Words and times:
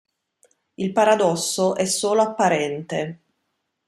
Il 0.73 0.93
paradosso 0.93 1.75
è 1.75 1.85
solo 1.85 2.23
apparente. 2.23 3.19